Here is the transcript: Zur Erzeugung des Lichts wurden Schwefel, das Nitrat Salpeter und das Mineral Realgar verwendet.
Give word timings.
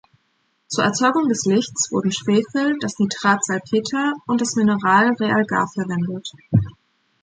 Zur 0.67 0.83
Erzeugung 0.83 1.29
des 1.29 1.45
Lichts 1.45 1.91
wurden 1.91 2.11
Schwefel, 2.11 2.75
das 2.79 2.97
Nitrat 2.97 3.45
Salpeter 3.45 4.15
und 4.25 4.41
das 4.41 4.55
Mineral 4.55 5.11
Realgar 5.19 5.67
verwendet. 5.71 6.27